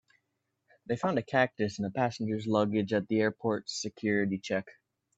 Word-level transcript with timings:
They 0.87 0.95
found 0.95 1.19
a 1.19 1.21
cactus 1.21 1.77
in 1.77 1.85
a 1.85 1.91
passenger's 1.91 2.47
luggage 2.47 2.91
at 2.91 3.07
the 3.07 3.21
airport's 3.21 3.79
security 3.79 4.39
check. 4.39 4.65